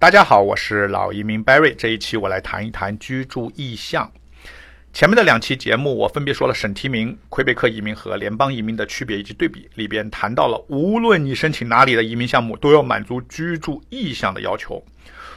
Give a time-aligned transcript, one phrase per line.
[0.00, 1.76] 大家好，我是老移民 Barry。
[1.76, 4.10] 这一期我来谈一谈居住意向。
[4.94, 14.82] 前面的两期节目我分别说了省提名、魁北克移民和联邦移民的区别以及对比，里边谈到了无论你申请哪里的移民项目，都要满足居住意向的要求。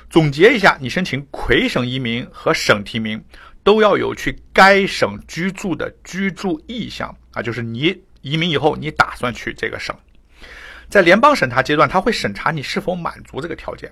[0.09, 3.21] 总结一下，你申请魁省移民和省提名，
[3.65, 9.93] 都要有去该省居住的居住意向啊，就是你移民以后你打算去这个省。
[10.87, 13.91] 在联邦审查阶段，他会审查你是否满足这个条件。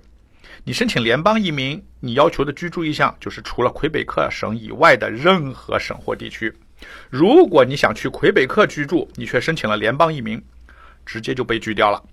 [0.64, 6.54] 你申请联邦移民，你要求的居住意向就是除了魁北克省以外的任何省或地区。
[7.10, 10.42] 如果你想去魁北克居住，你却申请了联邦移民，
[11.06, 12.04] 直接就被拒掉了。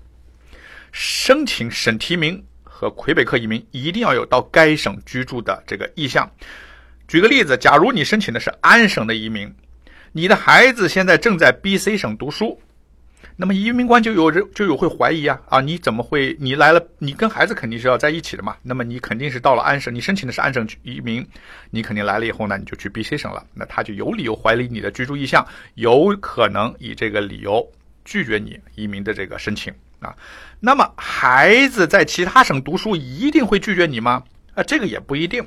[0.92, 6.30] 申请省提名和魁北克移民一定要有到该省居住的这个意向。
[7.06, 9.54] 举个例子，假如你申请的是安省的移民，
[10.12, 12.60] 你的孩子现在正在 B、C 省读书。
[13.36, 15.60] 那么移民官就有人就有会怀疑啊啊！
[15.60, 16.82] 你怎么会你来了？
[16.98, 18.56] 你跟孩子肯定是要在一起的嘛。
[18.62, 21.24] 那么你肯定是到了安省，你申请的是安省移民，
[21.70, 23.44] 你肯定来了以后呢，你就去 B、C 省了。
[23.54, 27.64] 那他就有理由怀疑你的居住意向，有可能以这个理由
[28.04, 30.14] 拒绝你移民的这个申请啊。
[30.58, 34.24] 那么孩子在其他省读书一定会拒绝你吗？
[34.54, 35.44] 啊，这个也不一定。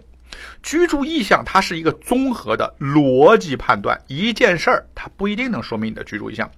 [0.63, 6.49] 居住意向它是一个综合的逻辑判断，一件事儿它不一定能说明你的居住意向。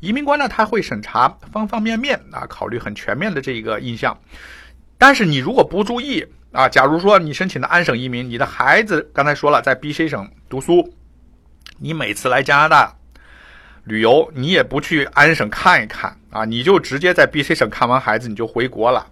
[0.00, 4.16] 移民官呢，他会审查方方面面啊，考虑很全面的这一个印象。
[4.96, 10.92] 但是你如果不注意啊，假如说你申请的安省移民，你的孩子刚才说了在 B、C 省读书，
[11.78, 12.96] 你每次来加拿大
[13.84, 19.06] 旅游，你也不去安省看一看啊，你就直接在 B、C 省看完孩子你就回国了。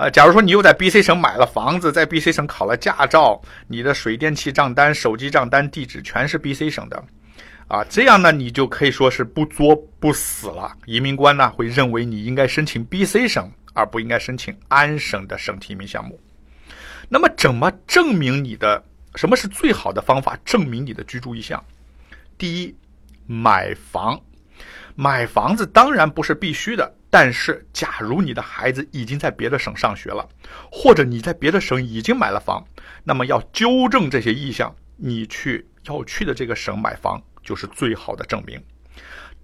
[0.00, 7.04] 呃，假如说你又在 B、C 省买了房子，在 B、C 省考了驾照，你的水电气账单、手机账单地址全是 B、C 省的，
[7.68, 10.74] 啊，这样呢，你就可以说是不作不死了。
[10.86, 16.18] 移民官呢会认为你应该申请 B、C 省，而不应该申请安省的省提名项目。
[17.10, 18.82] 那么，怎么证明你的
[19.16, 21.62] 什么是最好的方法证明你的居住意向？
[22.38, 22.74] 第一，
[23.26, 24.18] 买房。
[24.94, 26.90] 买房子当然不是必须的。
[27.12, 30.28] 但是，假如你的孩子已经在别的省上学了，
[30.70, 32.64] 或者你在别的省已经买了房，
[33.02, 38.62] 那么要纠正这些意向，你去要去的这个省买房就是最好的证明。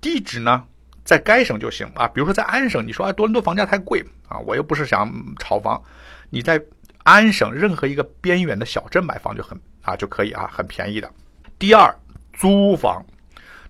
[0.01, 0.65] 地址呢，
[1.05, 2.07] 在该省就行啊。
[2.07, 5.83] 比如说在安省，你说啊多伦多房价太贵啊，我又不是想炒房，
[6.31, 6.63] 你在
[7.03, 11.11] 安省任何一个边远的小镇买房就很啊就可以啊，很便宜的。
[11.59, 11.93] 第二，
[12.33, 13.05] 租房，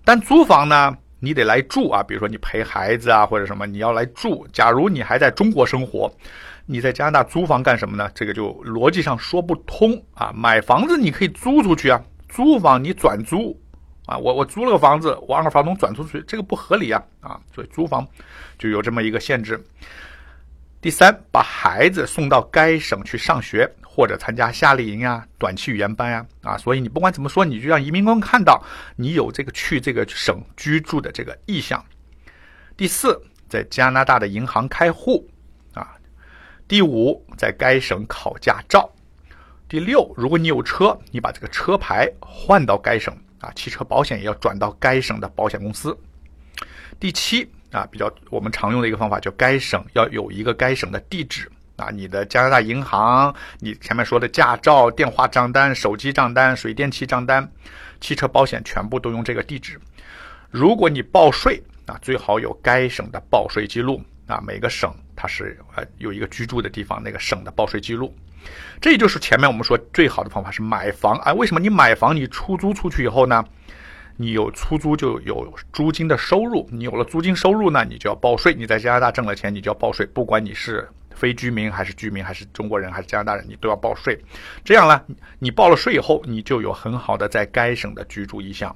[0.05, 0.95] 但租房呢？
[1.19, 4.47] 你得来住啊，比如说你陪孩子啊，或者什么，你要来住。
[4.53, 6.11] 假如你还在中国生活，
[6.65, 8.09] 你在加拿大租房干什么呢？
[8.13, 10.31] 这个就逻辑上说不通啊。
[10.35, 13.59] 买房子你可以租出去啊，租房你转租
[14.05, 18.07] 啊，我我租了个房子，我让房东转出去，这个不合理啊啊，所以租房
[18.59, 19.59] 就有这么一个限制。
[20.79, 23.69] 第三，把孩子送到该省去上学。
[23.97, 28.63] 或者参加夏令营呀、短期语言班呀，啊，所以你不管怎么说，你就让移民官看到
[28.95, 31.83] 你有这个去这个省居住的这个意向。
[32.77, 33.19] 第四，
[33.49, 35.27] 在加拿大的银行开户，
[35.73, 35.95] 啊，
[36.67, 38.87] 第五，在该省考驾照。
[39.67, 45.97] 第六，如果你有车，你把这个车牌换到该省，啊，汽车保险也要转到该省的保险公司。
[46.99, 51.51] 第七，啊，比较我们常用的一个方法，就该省要有一个该省的地址。
[51.77, 57.47] 啊，你的加拿大银行，你前面说的驾照、电话账单、手机账单、水电气账单、
[58.01, 59.79] 汽车保险，全部都用这个地址。
[60.49, 64.41] 如果你报税啊，最好有该省的报税记录啊。
[64.45, 68.13] 每个省它是呃有一个居住的地方，那个省的报税记录。
[68.81, 71.33] 这就是前面我们说最好的方法是买房啊。
[71.33, 73.43] 为什么你买房你出租出去以后呢？
[74.19, 78.51] 你有出租就有租金的收入，你有了租金收入呢，你就要报税。
[78.51, 80.89] 你在加拿大挣了钱，你就要报税，不管你是。
[81.17, 84.17] 非居民还是居民，还是中国人，还是加拿大人，你都要报税。
[84.63, 85.01] 这样呢，
[85.39, 88.73] 你报了税以后，你就有很好的在该省的居住意向。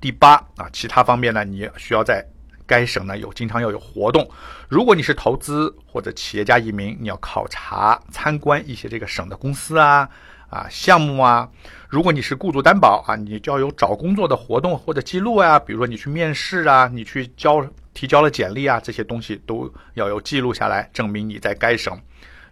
[0.00, 2.26] 第八啊，其他方面呢，你需要在
[2.66, 4.28] 该省呢有经常要有活动。
[4.68, 10.08] 如果你是投资或者企业家移民，你要考察参观一些这个省的公司啊
[10.50, 11.48] 啊项目啊。
[11.88, 17.66] 如果你是雇主担保啊，你就要有找工作的活动或者记录啊，比如说你去面试啊，你去交。
[17.96, 21.98] 提交了简历啊，这些东西都要有记录下来，证明你在该省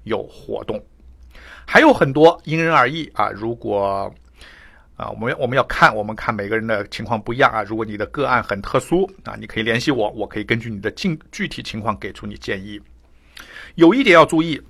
[0.04, 0.82] 有活动。
[1.66, 4.10] 还有很多因人而异啊，如果
[4.96, 7.62] 啊，我们我们要看，我们看每个人的情况不一样啊。
[7.64, 12.80] 如果你的个案很特殊啊，你可以联系我，我可以根据你的具具体情况给出你建议。
[13.74, 14.60] 有一点要注意，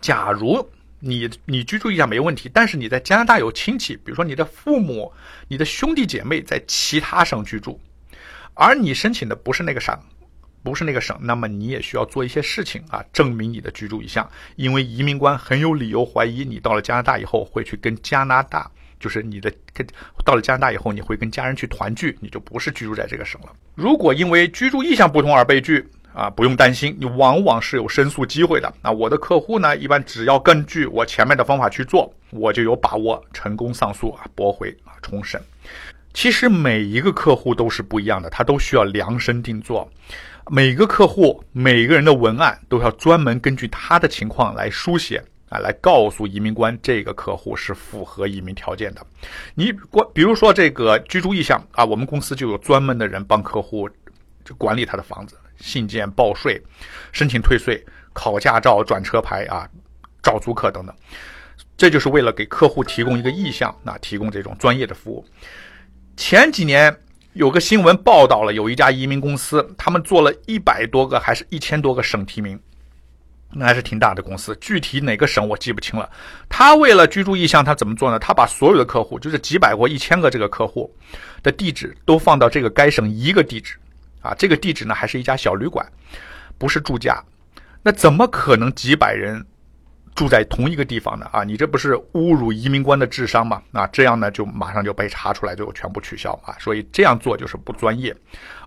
[0.00, 5.10] 假如你你居住意向没问题，但是你在加拿大有亲戚，比如说你的父母、
[5.48, 7.80] 你的兄弟姐妹在其他省居住。
[8.52, 9.98] 而你申请的不是那个省，
[10.62, 14.28] 不是那个省，那么你也需要做一些事情啊，证明你的居住意向。
[14.56, 19.84] 因为移民官很有理由怀疑你到了加拿大以后会去跟加拿大，就是你的跟
[20.24, 23.48] 到了加拿大以后你会跟家人去团聚，你就不是居住在这个省了。
[23.74, 28.72] 如果因为居住意向不同而被拒啊，不用担心，你往往是有申诉机会的。
[28.82, 35.40] 那我的客户呢，一般只要根据我前面的方法去做，我就有把握成功上诉啊，驳回啊，重审。
[36.12, 39.88] 其实每一个客户都是不一样的，他都需要量身定做。
[40.50, 49.04] 每个客户、每个人的文案都要专门根据他的情况来书写啊，来告诉移民官这个客户是符合移民条件的。
[49.54, 53.90] 你管，比如说这个居住意向啊，我们公司就有专门的人帮客户
[54.44, 56.62] 就管理他的房子，信件报税、
[57.12, 59.68] 申请退税、考驾照、转车牌啊、
[60.22, 60.94] 找租客等等。
[61.76, 65.24] 这就是为了给客户提供一个意向，那提供这种专业的服务。
[66.16, 66.94] 前几年
[67.32, 72.60] 有个新闻报道了，有一家移民公司，他们做了一百多个还是一千多个省提名，
[73.52, 74.56] 那还是挺大的公司。
[74.60, 76.08] 具体哪个省我记不清了。
[76.48, 78.18] 他为了居住意向，他怎么做呢？
[78.18, 80.94] 他把所有的客户，就是几百或一千个这个客户
[81.42, 83.76] 的地址，都放到这个该省一个地址，
[84.22, 85.86] 啊，这个地址呢还是一家小旅馆，
[86.58, 87.22] 不是住家。
[87.82, 89.44] 那怎么可能几百人？
[90.12, 93.62] 住在同一个地方呢啊，你这不是侮辱移民官的智商吗？
[93.72, 96.54] 啊这样呢，就马上就被查出来，最后全部取消啊。
[96.58, 98.14] 所以这样做就是不专业，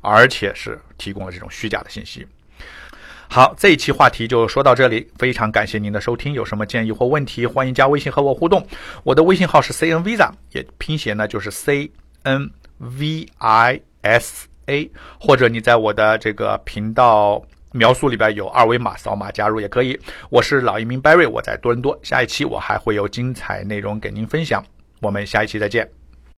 [0.02, 2.26] 而且是提供了这种虚假的信息。
[3.28, 6.34] 好，这一期话题就说到这里，非常感谢您的收听。
[6.34, 8.66] 有什么建议或问题，欢迎加微信和我互动。
[9.04, 11.92] 我的微信号是 c n visa，也拼写呢就是 c
[12.24, 17.42] n v i s a，或者你在我的这个频道。
[17.76, 20.00] 描述里边有二维码，扫码加入也可以。
[20.30, 22.00] 我是老移民 Barry，我在多伦多。
[22.04, 24.64] 下一期我还会有精彩内容给您分享，
[25.02, 26.03] 我们下一期再见。